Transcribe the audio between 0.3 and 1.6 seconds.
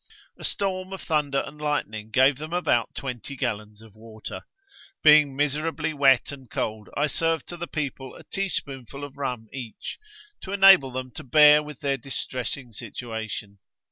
A storm of thunder